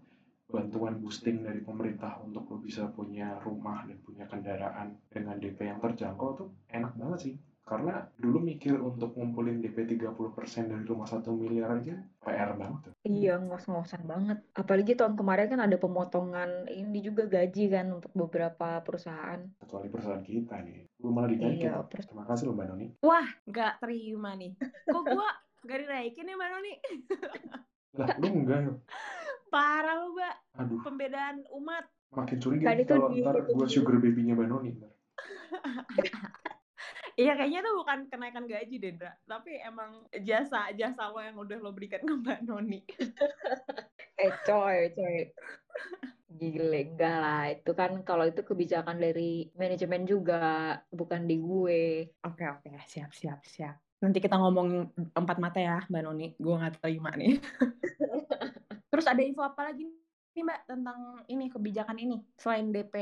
bantuan 0.51 0.99
boosting 0.99 1.43
dari 1.43 1.63
pemerintah 1.63 2.19
untuk 2.23 2.47
lo 2.51 2.59
bisa 2.63 2.87
punya 2.91 3.39
rumah 3.43 3.87
dan 3.87 3.99
punya 4.03 4.27
kendaraan 4.27 4.99
dengan 5.11 5.39
DP 5.39 5.59
yang 5.67 5.79
terjangkau 5.83 6.31
tuh 6.39 6.49
enak 6.71 6.95
banget 6.95 7.19
sih 7.31 7.35
Karena 7.65 8.05
dulu 8.21 8.45
mikir 8.45 8.77
untuk 8.77 9.17
ngumpulin 9.17 9.65
DP 9.65 9.97
30% 9.97 10.69
dari 10.69 10.85
rumah 10.85 11.09
satu 11.09 11.33
miliar 11.33 11.81
aja 11.81 11.97
PR 12.21 12.61
banget 12.61 12.81
tuh. 12.85 12.93
Iya, 13.09 13.41
ngos-ngosan 13.41 14.05
banget. 14.05 14.45
Apalagi 14.53 14.93
tahun 14.93 15.17
kemarin 15.17 15.49
kan 15.49 15.65
ada 15.65 15.81
pemotongan 15.81 16.69
ini 16.69 17.01
juga 17.01 17.25
gaji 17.25 17.73
kan 17.73 17.89
untuk 17.89 18.13
beberapa 18.13 18.85
perusahaan. 18.85 19.41
Kecuali 19.57 19.89
perusahaan 19.89 20.21
kita 20.21 20.61
nih. 20.61 20.85
Gue 20.93 21.09
malah 21.09 21.33
dinaikin. 21.33 21.73
Iya, 21.73 21.89
Terima 21.89 22.29
kasih 22.29 22.53
loh 22.53 22.55
Mbak 22.55 22.67
Noni. 22.69 22.87
Wah, 23.01 23.29
nggak 23.49 23.73
terima 23.81 24.31
nih. 24.37 24.53
Kok 24.85 25.03
gua 25.09 25.29
nggak 25.65 25.79
dinaikin 25.89 26.25
nih 26.29 26.37
Mbak 26.37 26.49
Noni? 26.53 26.73
Lah 27.97 28.09
lu 28.21 28.29
enggak 28.45 28.59
ya? 28.61 28.73
Parah 29.49 29.95
lu, 30.05 30.13
Mbak. 30.13 30.35
Aduh, 30.61 30.81
Pembedaan 30.85 31.37
umat. 31.49 31.89
makin 32.15 32.39
curiga 32.39 32.71
Kan 32.71 32.87
kalau 32.87 33.11
ntar 33.11 33.43
gue 33.43 33.67
sugar 33.67 33.97
baby-nya 33.99 34.37
Mbak 34.37 34.49
Noni. 34.53 34.71
Iya 37.15 37.39
kayaknya 37.39 37.63
itu 37.63 37.73
bukan 37.79 37.99
kenaikan 38.11 38.45
gaji 38.51 38.77
Dendra, 38.83 39.15
tapi 39.31 39.55
emang 39.63 40.03
jasa 40.27 40.75
jasa 40.75 41.15
lo 41.15 41.23
yang 41.23 41.39
udah 41.39 41.59
lo 41.63 41.71
berikan 41.71 42.03
ke 42.03 42.11
Mbak 42.11 42.41
Noni. 42.43 42.83
eh 44.23 44.35
coy, 44.43 44.91
coy. 44.99 45.31
Gile, 46.35 46.91
enggak 46.91 47.17
lah. 47.23 47.43
Itu 47.55 47.71
kan 47.79 48.03
kalau 48.03 48.27
itu 48.27 48.43
kebijakan 48.43 48.99
dari 48.99 49.47
manajemen 49.55 50.03
juga, 50.11 50.75
bukan 50.91 51.31
di 51.31 51.39
gue. 51.39 52.11
Oke 52.27 52.51
oke 52.51 52.71
siap 52.91 53.15
siap 53.15 53.47
siap. 53.47 53.79
Nanti 54.03 54.19
kita 54.19 54.35
ngomong 54.35 54.91
empat 55.15 55.39
mata 55.39 55.63
ya 55.63 55.87
Mbak 55.87 56.03
Noni. 56.03 56.35
Gue 56.35 56.55
nggak 56.59 56.83
terima 56.83 57.15
nih. 57.15 57.39
Terus 58.91 59.07
ada 59.07 59.23
info 59.23 59.47
apa 59.47 59.71
lagi 59.71 59.87
nih 60.35 60.43
Mbak 60.43 60.61
tentang 60.67 60.99
ini 61.31 61.47
kebijakan 61.47 61.99
ini? 62.03 62.27
Selain 62.35 62.75
DP 62.75 62.95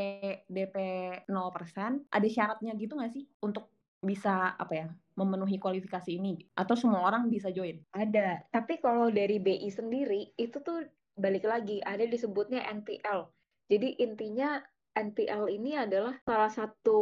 DP 0.52 0.76
0%, 1.24 2.12
ada 2.12 2.28
syaratnya 2.28 2.76
gitu 2.76 2.92
nggak 3.00 3.12
sih 3.16 3.24
untuk 3.40 3.72
bisa 4.02 4.58
apa 4.58 4.74
ya 4.74 4.86
memenuhi 5.14 5.56
kualifikasi 5.62 6.18
ini? 6.18 6.42
Atau 6.58 6.74
semua 6.74 7.06
orang 7.06 7.30
bisa 7.30 7.48
join? 7.54 7.78
Ada, 7.94 8.42
tapi 8.50 8.82
kalau 8.82 9.08
dari 9.08 9.38
BI 9.38 9.70
sendiri 9.70 10.34
itu 10.36 10.58
tuh 10.60 10.84
balik 11.14 11.46
lagi 11.46 11.78
ada 11.84 12.02
disebutnya 12.04 12.66
NPL. 12.68 13.30
Jadi 13.70 14.02
intinya 14.02 14.60
NPL 14.92 15.48
ini 15.48 15.72
adalah 15.78 16.18
salah 16.20 16.52
satu 16.52 17.00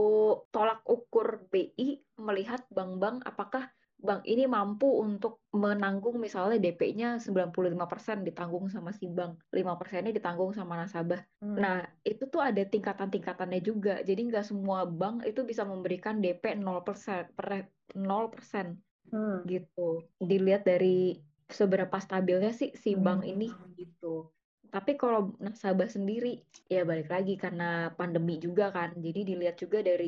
tolak 0.54 0.86
ukur 0.86 1.42
BI 1.50 1.98
melihat 2.22 2.62
bank-bank 2.70 3.26
apakah 3.26 3.66
bank 4.00 4.24
ini 4.24 4.48
mampu 4.48 4.88
untuk 5.04 5.44
menanggung 5.52 6.16
misalnya 6.16 6.56
DP-nya 6.58 7.20
95% 7.20 8.24
ditanggung 8.24 8.66
sama 8.72 8.90
si 8.96 9.06
bank, 9.06 9.44
5%-nya 9.52 10.12
ditanggung 10.16 10.56
sama 10.56 10.80
nasabah. 10.80 11.20
Hmm. 11.44 11.56
Nah, 11.60 11.76
itu 12.02 12.26
tuh 12.32 12.40
ada 12.40 12.64
tingkatan-tingkatannya 12.64 13.60
juga. 13.60 14.00
Jadi 14.00 14.20
nggak 14.32 14.46
semua 14.48 14.88
bank 14.88 15.28
itu 15.28 15.44
bisa 15.44 15.62
memberikan 15.68 16.18
DP 16.24 16.56
0%, 16.56 17.30
per 17.36 17.70
0% 17.94 18.80
Hmm. 19.10 19.42
gitu. 19.44 20.06
Dilihat 20.22 20.62
dari 20.64 21.18
seberapa 21.50 21.98
stabilnya 21.98 22.54
sih 22.54 22.70
si 22.78 22.94
bank 22.94 23.26
ini 23.26 23.50
Hmm. 23.50 23.74
gitu. 23.74 24.30
Tapi 24.74 24.92
kalau 25.00 25.20
nasabah 25.44 25.88
sendiri 25.96 26.28
ya 26.74 26.80
balik 26.90 27.08
lagi 27.14 27.32
karena 27.44 27.64
pandemi 27.98 28.34
juga 28.46 28.64
kan. 28.76 28.90
Jadi 29.06 29.20
dilihat 29.30 29.56
juga 29.62 29.78
dari 29.88 30.06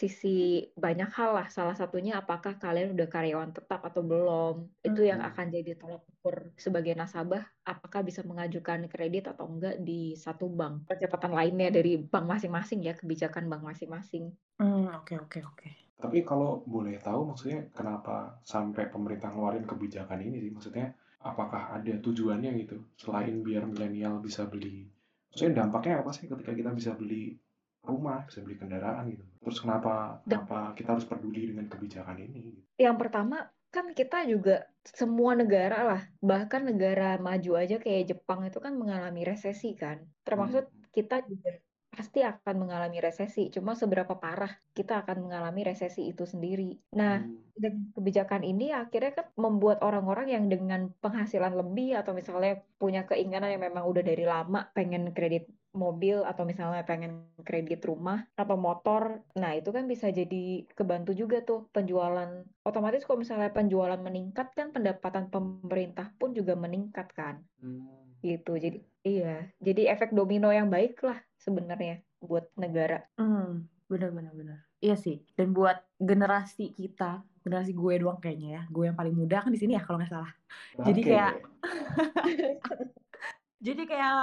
sisi 0.00 0.28
banyak 0.84 1.08
hal 1.16 1.30
lah. 1.38 1.46
Salah 1.56 1.76
satunya 1.80 2.12
apakah 2.20 2.52
kalian 2.62 2.88
udah 2.96 3.08
karyawan 3.14 3.50
tetap 3.56 3.80
atau 3.88 4.02
belum. 4.10 4.54
Itu 4.88 5.00
yang 5.10 5.20
Hmm. 5.20 5.28
akan 5.28 5.46
jadi 5.56 5.70
tolak 5.80 6.02
ukur 6.12 6.36
sebagai 6.64 6.92
nasabah 7.00 7.42
apakah 7.72 8.00
bisa 8.08 8.20
mengajukan 8.30 8.80
kredit 8.92 9.22
atau 9.32 9.44
enggak 9.52 9.74
di 9.88 9.92
satu 10.24 10.44
bank. 10.58 10.74
Percepatan 10.88 11.32
lainnya 11.38 11.68
dari 11.76 11.90
bank 12.12 12.24
masing-masing 12.32 12.80
ya, 12.88 12.92
kebijakan 13.00 13.44
bank 13.50 13.62
masing-masing. 13.70 14.24
Hmm, 14.58 14.86
oke 14.98 15.14
oke 15.24 15.38
oke. 15.50 15.68
Tapi 16.02 16.18
kalau 16.30 16.50
boleh 16.74 16.96
tahu 17.06 17.20
maksudnya 17.30 17.60
kenapa 17.78 18.14
sampai 18.52 18.84
pemerintah 18.94 19.28
ngeluarin 19.32 19.64
kebijakan 19.70 20.20
ini 20.26 20.36
sih? 20.44 20.50
Maksudnya 20.56 20.86
apakah 21.22 21.78
ada 21.78 21.94
tujuannya 21.98 22.50
gitu? 22.66 22.76
Selain 22.98 23.34
biar 23.42 23.64
milenial 23.66 24.18
bisa 24.20 24.46
beli. 24.46 24.86
Maksudnya 25.30 25.64
dampaknya 25.64 26.02
apa 26.04 26.10
sih 26.12 26.28
ketika 26.28 26.52
kita 26.52 26.70
bisa 26.74 26.92
beli 26.92 27.38
rumah, 27.82 28.26
bisa 28.28 28.44
beli 28.44 28.56
kendaraan 28.60 29.10
gitu? 29.10 29.24
Terus 29.42 29.58
kenapa 29.62 30.20
Damp- 30.22 30.46
kenapa 30.46 30.58
kita 30.78 30.88
harus 30.94 31.06
peduli 31.08 31.50
dengan 31.50 31.66
kebijakan 31.66 32.18
ini? 32.20 32.42
Yang 32.78 32.96
pertama 33.00 33.36
kan 33.72 33.86
kita 33.96 34.28
juga 34.28 34.68
semua 34.84 35.32
negara 35.32 35.80
lah, 35.82 36.02
bahkan 36.20 36.60
negara 36.68 37.16
maju 37.16 37.56
aja 37.56 37.80
kayak 37.80 38.12
Jepang 38.12 38.44
itu 38.44 38.58
kan 38.60 38.76
mengalami 38.76 39.24
resesi 39.24 39.72
kan. 39.72 40.04
Termasuk 40.22 40.68
Hmm. 40.68 40.84
kita 40.92 41.24
juga 41.24 41.56
pasti 41.92 42.24
akan 42.24 42.54
mengalami 42.56 42.98
resesi. 43.04 43.52
Cuma 43.52 43.76
seberapa 43.76 44.16
parah 44.16 44.48
kita 44.72 45.04
akan 45.04 45.28
mengalami 45.28 45.60
resesi 45.68 46.08
itu 46.08 46.24
sendiri. 46.24 46.80
Nah, 46.96 47.20
Hmm. 47.20 47.92
kebijakan 47.92 48.42
ini 48.48 48.72
akhirnya 48.72 49.12
kan 49.12 49.26
membuat 49.36 49.84
orang-orang 49.84 50.32
yang 50.32 50.44
dengan 50.48 50.88
penghasilan 51.04 51.52
lebih 51.52 52.00
atau 52.00 52.16
misalnya 52.16 52.64
punya 52.80 53.04
keinginan 53.04 53.52
yang 53.52 53.60
memang 53.60 53.84
udah 53.84 54.00
dari 54.00 54.24
lama 54.24 54.72
pengen 54.72 55.12
kredit 55.12 55.52
mobil 55.72 56.24
atau 56.24 56.44
misalnya 56.48 56.82
pengen 56.84 57.28
kredit 57.44 57.84
rumah 57.84 58.24
atau 58.36 58.56
motor. 58.56 59.20
Nah, 59.36 59.52
itu 59.56 59.68
kan 59.68 59.84
bisa 59.84 60.08
jadi 60.08 60.64
kebantu 60.72 61.12
juga 61.12 61.44
tuh 61.44 61.68
penjualan. 61.76 62.44
Otomatis 62.64 63.04
kalau 63.04 63.20
misalnya 63.20 63.52
penjualan 63.52 64.00
meningkat 64.00 64.52
kan 64.56 64.72
pendapatan 64.72 65.28
pemerintah 65.28 66.12
pun 66.16 66.32
juga 66.32 66.56
meningkat 66.56 67.08
kan. 67.12 67.44
Hmm. 67.60 68.16
Gitu. 68.24 68.52
Jadi 68.56 68.78
iya, 69.06 69.46
jadi 69.58 69.94
efek 69.94 70.14
domino 70.14 70.50
yang 70.50 70.70
baik 70.70 70.98
lah 71.02 71.18
sebenarnya 71.38 72.02
buat 72.22 72.46
negara. 72.54 73.02
Hmm, 73.18 73.66
bener 73.90 74.14
bener 74.14 74.32
bener. 74.32 74.58
Iya 74.82 74.98
sih. 74.98 75.22
Dan 75.34 75.54
buat 75.54 75.78
generasi 75.98 76.74
kita, 76.74 77.22
generasi 77.42 77.74
gue 77.74 77.94
doang 78.02 78.18
kayaknya 78.22 78.48
ya. 78.58 78.62
Gue 78.70 78.90
yang 78.90 78.98
paling 78.98 79.14
muda 79.14 79.42
kan 79.42 79.50
di 79.50 79.58
sini 79.58 79.74
ya 79.78 79.82
kalau 79.82 79.98
nggak 80.02 80.10
salah. 80.10 80.32
Jadi 80.86 81.00
Oke. 81.02 81.08
kayak 81.10 81.32
jadi 83.66 83.82
kayak 83.86 84.18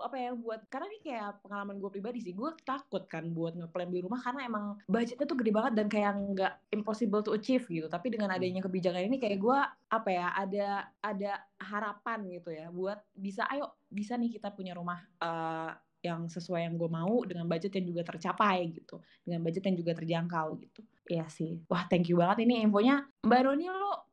apa 0.00 0.16
ya 0.16 0.30
buat 0.32 0.64
karena 0.72 0.86
ini 0.90 0.98
kayak 1.04 1.44
pengalaman 1.44 1.76
gue 1.78 1.90
pribadi 1.92 2.18
sih 2.20 2.34
gue 2.34 2.50
takut 2.64 3.04
kan 3.06 3.28
buat 3.30 3.56
ngeplan 3.56 3.88
beli 3.88 4.02
rumah 4.04 4.20
karena 4.20 4.48
emang 4.48 4.64
budgetnya 4.88 5.26
tuh 5.28 5.38
gede 5.38 5.52
banget 5.52 5.72
dan 5.76 5.86
kayak 5.86 6.12
nggak 6.16 6.52
impossible 6.72 7.22
to 7.24 7.36
achieve 7.36 7.64
gitu. 7.68 7.86
Tapi 7.86 8.12
dengan 8.12 8.32
adanya 8.32 8.64
kebijakan 8.64 9.06
ini 9.06 9.16
kayak 9.20 9.38
gue 9.38 9.58
apa 9.90 10.08
ya 10.08 10.26
ada 10.34 10.68
ada 11.00 11.32
harapan 11.60 12.18
gitu 12.40 12.50
ya 12.50 12.66
buat 12.72 12.98
bisa 13.12 13.44
ayo 13.52 13.76
bisa 13.90 14.16
nih 14.16 14.40
kita 14.40 14.50
punya 14.54 14.72
rumah 14.74 14.98
eh, 15.20 15.72
yang 16.00 16.32
sesuai 16.32 16.64
yang 16.64 16.74
gue 16.80 16.88
mau 16.88 17.20
dengan 17.28 17.44
budget 17.44 17.76
yang 17.76 17.86
juga 17.92 18.02
tercapai 18.04 18.72
gitu. 18.72 19.04
Dengan 19.24 19.44
budget 19.44 19.68
yang 19.68 19.76
juga 19.76 19.92
terjangkau 19.96 20.48
gitu. 20.64 20.80
Iya 21.10 21.26
sih. 21.28 21.60
Wah 21.68 21.84
thank 21.90 22.08
you 22.08 22.16
banget. 22.16 22.48
Ini 22.48 22.64
infonya 22.64 23.04
mbak 23.20 23.40
Roni 23.44 23.68
lo 23.68 24.08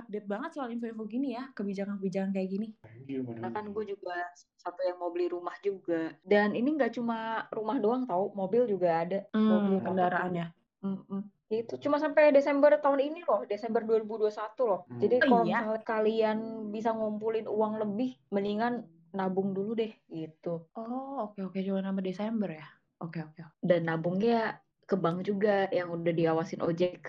update 0.00 0.26
banget 0.26 0.50
soal 0.54 0.68
info-info 0.68 1.04
gini 1.06 1.34
ya 1.34 1.48
kebijakan-kebijakan 1.52 2.30
kayak 2.30 2.48
gini 2.50 2.68
Karena 3.06 3.48
kan 3.54 3.64
gue 3.70 3.84
juga 3.86 4.14
satu 4.58 4.80
yang 4.82 4.98
mau 4.98 5.10
beli 5.14 5.30
rumah 5.30 5.54
juga. 5.62 6.10
Dan 6.22 6.52
ini 6.52 6.74
nggak 6.74 6.92
cuma 6.96 7.46
rumah 7.54 7.78
doang 7.78 8.02
tau, 8.04 8.34
mobil 8.34 8.66
juga 8.66 9.06
ada. 9.06 9.18
Mobil 9.32 9.78
Hmm, 9.78 9.84
motor 9.84 9.86
kendaraannya. 9.86 10.46
juga. 10.50 10.64
Mm-mm. 10.82 11.20
Itu 11.46 11.74
cuma 11.78 11.96
sampai 12.02 12.34
Desember 12.34 12.74
tahun 12.82 13.00
ini 13.00 13.20
loh, 13.22 13.46
Desember 13.46 13.82
2021 13.86 14.66
loh. 14.66 14.80
Hmm. 14.86 14.98
Jadi 14.98 15.16
Oh 15.22 15.26
kalau 15.30 15.44
iya? 15.46 15.62
misalnya 15.62 15.82
kalian 15.86 16.38
bisa 16.74 16.90
ngumpulin 16.90 17.46
uang 17.46 17.72
lebih, 17.82 18.10
mendingan 18.34 18.82
nabung 19.14 19.54
dulu 19.54 19.78
deh 19.78 19.92
gitu. 20.10 20.66
Oh, 20.74 21.30
oke 21.30 21.38
oke 21.46 21.58
cuma 21.62 21.80
sampai 21.80 22.02
Desember 22.02 22.50
ya. 22.50 22.66
Oke 22.98 23.22
oke. 23.22 23.42
Dan 23.62 23.86
nabungnya 23.86 24.58
ke 24.82 24.94
bank 24.98 25.22
juga 25.22 25.70
yang 25.70 25.94
udah 25.94 26.12
diawasin 26.12 26.60
OJK. 26.62 27.08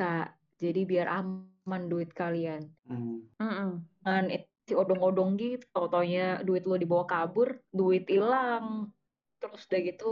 Jadi 0.57 0.81
biar 0.85 1.07
aman 1.09 1.49
duit 1.67 2.15
kalian. 2.15 2.63
Hmm. 2.87 3.27
Mm-mm. 3.35 3.83
Jangan 4.07 4.25
si 4.67 4.73
odong-odong 4.75 5.39
gitu, 5.39 5.63
tau-taunya 5.71 6.43
duit 6.43 6.67
lo 6.67 6.75
dibawa 6.75 7.07
kabur, 7.07 7.59
duit 7.71 8.07
hilang. 8.07 8.91
Terus 9.37 9.69
udah 9.69 9.79
gitu 9.85 10.09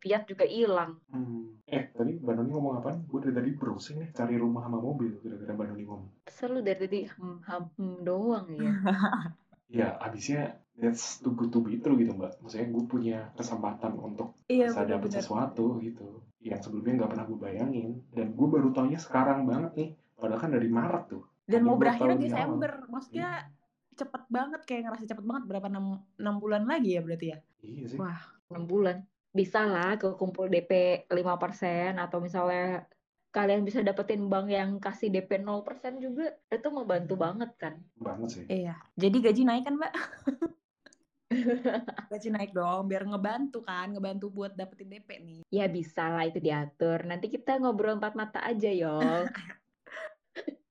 piat 0.00 0.26
juga 0.30 0.48
hilang. 0.48 0.96
Hmm. 1.12 1.62
Eh, 1.68 1.92
tadi 1.92 2.16
Mbak 2.18 2.34
Noni 2.38 2.50
ngomong 2.50 2.74
apa? 2.80 2.90
Gue 3.04 3.20
dari 3.20 3.34
tadi 3.36 3.50
browsing 3.52 4.00
nih, 4.00 4.10
cari 4.16 4.34
rumah 4.40 4.64
sama 4.64 4.80
mobil. 4.80 5.20
Gara-gara 5.20 5.52
Mbak 5.54 5.66
Noni 5.70 5.84
ngomong. 5.84 6.10
Selalu 6.26 6.58
dari 6.64 6.78
tadi 6.86 7.00
hmm, 7.04 7.38
hmm, 7.44 7.64
hmm 7.76 7.96
doang 8.02 8.46
ya. 8.56 8.72
Ya, 9.72 9.96
abisnya 10.04 10.60
that's 10.76 11.24
too 11.24 11.32
good 11.32 11.48
to 11.48 11.64
be 11.64 11.80
true 11.80 11.96
gitu, 11.96 12.12
Mbak. 12.12 12.44
Maksudnya 12.44 12.68
gue 12.68 12.84
punya 12.84 13.18
kesempatan 13.32 13.96
untuk 13.96 14.36
Iya 14.44 14.68
bisa 14.68 14.84
dapet 14.84 15.10
sesuatu 15.16 15.80
gitu. 15.80 16.20
Yang 16.44 16.68
sebelumnya 16.68 17.00
nggak 17.00 17.10
pernah 17.16 17.24
gue 17.24 17.38
bayangin. 17.40 17.90
Dan 18.12 18.36
gue 18.36 18.48
baru 18.52 18.68
taunya 18.76 19.00
sekarang 19.00 19.48
banget 19.48 19.72
nih. 19.72 19.90
Padahal 20.22 20.38
kan 20.38 20.54
dari 20.54 20.70
Maret 20.70 21.04
tuh. 21.10 21.26
Dan 21.42 21.66
mau 21.66 21.74
awal. 21.74 22.14
Desember. 22.14 22.86
Maksudnya 22.86 23.50
cepet 23.98 24.22
banget 24.30 24.62
kayak 24.62 24.82
ngerasa 24.86 25.04
cepet 25.10 25.24
banget 25.26 25.44
berapa 25.50 25.66
6, 25.66 26.22
6 26.22 26.42
bulan 26.42 26.62
lagi 26.62 26.94
ya 26.94 27.02
berarti 27.02 27.26
ya. 27.34 27.38
Iya 27.66 27.84
sih. 27.90 27.98
Wah. 27.98 28.22
6 28.46 28.70
bulan. 28.70 29.02
Bisa 29.34 29.66
lah 29.66 29.98
kekumpul 29.98 30.46
DP 30.46 31.04
5% 31.10 31.98
atau 31.98 32.22
misalnya 32.22 32.86
kalian 33.32 33.64
bisa 33.64 33.80
dapetin 33.80 34.28
bank 34.28 34.46
yang 34.52 34.78
kasih 34.78 35.10
DP 35.10 35.42
0% 35.42 35.98
juga. 35.98 36.30
Itu 36.46 36.70
membantu 36.70 37.18
banget 37.18 37.50
kan. 37.58 37.82
Banget 37.98 38.28
sih. 38.30 38.44
Iya. 38.46 38.78
Jadi 38.94 39.16
gaji 39.18 39.42
naik 39.42 39.66
kan, 39.66 39.74
Mbak? 39.74 39.94
gaji 42.12 42.28
naik 42.28 42.52
dong 42.52 42.92
biar 42.92 43.08
ngebantu 43.08 43.64
kan, 43.64 43.88
ngebantu 43.88 44.28
buat 44.28 44.52
dapetin 44.52 44.92
DP 44.92 45.08
nih. 45.24 45.40
Ya 45.48 45.66
bisa 45.66 46.06
lah 46.12 46.28
itu 46.28 46.38
diatur. 46.38 47.02
Nanti 47.08 47.32
kita 47.32 47.56
ngobrol 47.56 47.96
empat 47.96 48.14
mata 48.14 48.44
aja 48.44 48.68
yo. 48.68 49.00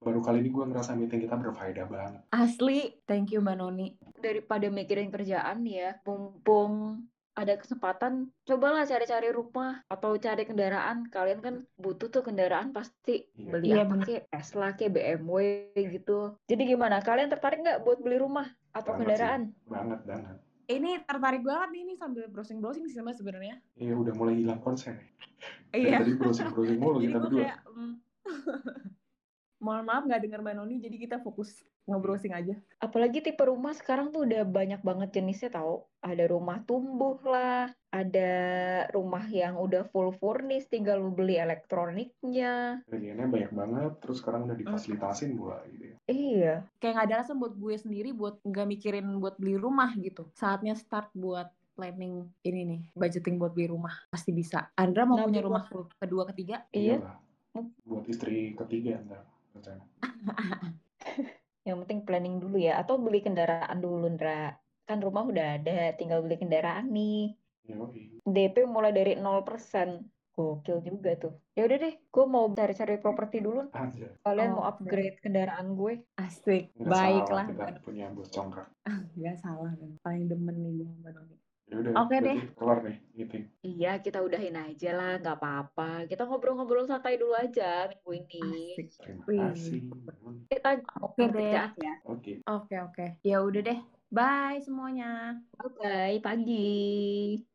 baru 0.02 0.18
kali 0.20 0.42
ini 0.42 0.50
gue 0.50 0.66
ngerasa 0.66 0.98
meeting 0.98 1.22
kita 1.22 1.38
berfaedah 1.38 1.86
banget. 1.86 2.22
Asli, 2.34 2.98
thank 3.06 3.30
you 3.30 3.40
Mbak 3.40 3.58
Noni. 3.62 3.88
Daripada 4.18 4.66
mikirin 4.68 5.14
kerjaan 5.14 5.62
ya, 5.62 6.02
mumpung 6.02 7.06
ada 7.32 7.56
kesempatan, 7.56 8.28
cobalah 8.44 8.84
cari-cari 8.84 9.30
rumah 9.30 9.86
atau 9.88 10.18
cari 10.18 10.44
kendaraan. 10.44 11.06
Kalian 11.08 11.40
kan 11.40 11.56
butuh 11.78 12.10
tuh 12.10 12.26
kendaraan 12.26 12.74
pasti 12.74 13.30
Iya. 13.38 13.48
beli 13.48 13.68
Iya, 13.72 13.82
apa 13.86 13.94
bener. 13.96 14.06
kek, 14.10 14.22
Tesla 14.28 14.68
kek, 14.76 14.90
BMW 14.92 15.38
gitu. 15.78 16.36
Jadi 16.50 16.64
gimana? 16.66 17.00
Kalian 17.00 17.30
tertarik 17.30 17.62
nggak 17.62 17.86
buat 17.86 18.02
beli 18.02 18.18
rumah 18.20 18.50
atau 18.74 18.98
Banget 18.98 19.00
kendaraan? 19.06 19.42
Banget 19.70 20.02
banget. 20.04 20.36
Ini 20.66 20.92
tertarik 21.06 21.44
banget 21.46 21.70
nih 21.72 21.82
ini 21.86 21.94
sambil 21.96 22.26
browsing-browsing 22.28 22.90
sih 22.90 23.00
Mbak 23.00 23.16
sebenarnya. 23.22 23.56
Iya 23.78 23.94
udah 23.96 24.14
mulai 24.18 24.36
hilang 24.42 24.60
konsen 24.60 24.98
ya. 24.98 25.08
Iya. 25.72 25.98
tadi 26.04 26.14
browsing-browsing 26.18 26.80
mulu 26.82 26.98
kita 27.06 27.18
berdua. 27.22 27.38
kayak 27.48 27.60
mm. 27.70 27.94
mohon 29.62 29.86
maaf 29.86 30.04
nggak 30.10 30.22
denger 30.26 30.42
Mbak 30.42 30.56
Noni 30.58 30.76
jadi 30.82 30.98
kita 30.98 31.18
fokus 31.22 31.54
nge-browsing 31.86 32.34
aja. 32.34 32.56
Apalagi 32.78 33.22
tipe 33.26 33.42
rumah 33.42 33.74
sekarang 33.74 34.14
tuh 34.14 34.26
udah 34.26 34.46
banyak 34.46 34.82
banget 34.86 35.18
jenisnya 35.18 35.54
tahu. 35.54 35.82
Ada 36.02 36.30
rumah 36.30 36.62
tumbuh 36.66 37.18
lah, 37.26 37.70
ada 37.94 38.32
rumah 38.94 39.26
yang 39.30 39.58
udah 39.58 39.86
full 39.90 40.14
furnish, 40.18 40.70
tinggal 40.70 41.02
lu 41.02 41.14
beli 41.14 41.38
elektroniknya. 41.38 42.82
Pilihannya 42.90 43.28
banyak 43.30 43.52
banget, 43.54 43.92
terus 44.02 44.22
sekarang 44.22 44.50
udah 44.50 44.58
difasilitasin 44.58 45.38
buat 45.38 45.62
gitu 45.74 45.86
ya. 45.94 45.96
Iya, 46.10 46.54
Kayak 46.82 46.94
nggak 46.98 47.08
ada 47.10 47.16
alasan 47.22 47.38
buat 47.38 47.54
gue 47.58 47.76
sendiri 47.78 48.10
buat 48.14 48.42
nggak 48.42 48.68
mikirin 48.78 49.06
buat 49.22 49.38
beli 49.38 49.58
rumah 49.58 49.94
gitu. 49.98 50.30
Saatnya 50.38 50.74
start 50.78 51.14
buat 51.14 51.50
planning 51.78 52.30
ini 52.46 52.62
nih, 52.66 52.82
budgeting 52.94 53.42
buat 53.42 53.54
beli 53.54 53.70
rumah. 53.70 53.94
Pasti 54.10 54.34
bisa. 54.34 54.70
Andra 54.78 55.06
mau 55.06 55.18
Nanti 55.18 55.34
punya 55.34 55.42
rumah 55.42 55.64
kedua, 55.98 56.24
ketiga? 56.34 56.66
Iya. 56.74 57.02
Iyalah. 57.02 57.18
Buat 57.84 58.06
istri 58.08 58.56
ketiga 58.56 59.02
rencana. 59.02 59.31
yang 61.68 61.78
penting 61.86 62.08
planning 62.08 62.40
dulu 62.40 62.58
ya. 62.58 62.80
Atau 62.80 62.98
beli 62.98 63.22
kendaraan 63.22 63.80
dulu, 63.80 64.08
Ndra. 64.12 64.56
Kan 64.88 65.00
rumah 65.00 65.28
udah 65.28 65.62
ada, 65.62 65.94
tinggal 65.96 66.24
beli 66.26 66.40
kendaraan 66.40 66.92
nih. 66.92 67.36
Yoi. 67.70 68.22
DP 68.26 68.66
mulai 68.66 68.92
dari 68.92 69.14
0%. 69.18 70.10
Gokil 70.32 70.80
juga 70.88 71.12
tuh. 71.20 71.34
Ya 71.54 71.68
udah 71.68 71.78
deh, 71.78 71.94
gue 72.08 72.26
mau 72.26 72.48
cari-cari 72.56 72.96
properti 73.04 73.44
dulu. 73.44 73.68
Aja. 73.76 74.08
Kalian 74.24 74.56
mau 74.56 74.64
Oke. 74.64 74.88
upgrade 74.88 75.20
kendaraan 75.20 75.76
gue. 75.76 76.08
Asik. 76.16 76.72
Baiklah. 76.80 77.52
punya 77.84 78.08
bos 78.16 78.32
congkak. 78.32 78.72
Nggak 79.20 79.36
salah. 79.44 79.76
kan. 79.76 79.92
Paling 80.00 80.32
demen 80.32 80.56
nih 80.56 80.72
gue 80.80 80.88
Mbak 81.04 81.12
Noni. 81.20 81.36
Ya 81.72 81.76
udah, 81.80 81.94
Oke 82.04 82.16
deh. 82.20 82.36
berarti 82.36 82.56
kelar 82.60 82.78
nih 82.84 82.98
meeting. 83.16 83.44
Iya, 83.62 83.90
kita 84.04 84.18
udahin 84.26 84.58
aja 84.58 84.90
lah, 84.98 85.12
nggak 85.22 85.36
apa-apa. 85.38 85.84
Kita 86.10 86.22
ngobrol-ngobrol 86.28 86.86
santai 86.90 87.16
dulu 87.22 87.34
aja 87.38 87.88
minggu 87.88 88.12
ini. 88.20 88.36
Asik. 88.76 88.88
Terima 89.00 89.24
Wih. 89.30 89.40
kasih. 89.54 89.80
Kita 90.52 90.70
Oke 91.00 91.24
deh. 91.30 91.32
kerjaan 91.32 91.72
ya. 91.78 91.94
Oke. 92.10 92.32
Oke, 92.50 92.76
oke. 92.86 93.06
Ya 93.24 93.38
udah 93.48 93.62
deh. 93.64 93.80
Bye 94.12 94.60
semuanya. 94.66 95.40
Bye, 95.80 96.20
pagi. 96.26 97.51